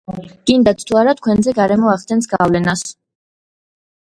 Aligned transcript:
გინდათ 0.49 0.79
თუ 0.87 0.97
არა, 1.01 1.13
თქვენზე 1.19 1.53
გარემო 1.59 1.91
ახდენს 1.91 2.31
გავლენას. 2.33 2.87